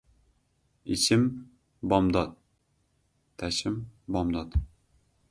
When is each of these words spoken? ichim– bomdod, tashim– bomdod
ichim– 0.93 1.25
bomdod, 1.91 2.31
tashim– 3.43 3.77
bomdod 4.17 4.57